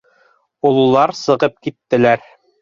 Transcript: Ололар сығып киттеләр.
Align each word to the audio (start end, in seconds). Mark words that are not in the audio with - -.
Ололар 0.69 1.13
сығып 1.19 1.61
киттеләр. 1.69 2.25